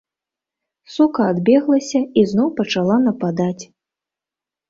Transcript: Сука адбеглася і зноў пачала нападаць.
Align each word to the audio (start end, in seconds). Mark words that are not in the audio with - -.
Сука 0.93 1.21
адбеглася 1.33 1.99
і 2.21 2.25
зноў 2.31 2.47
пачала 2.61 2.95
нападаць. 3.05 3.61